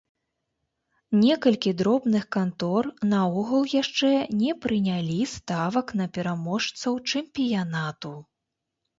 [1.23, 8.15] Некалькі дробных кантор наогул яшчэ не прынялі ставак на пераможцаў чэмпіянату.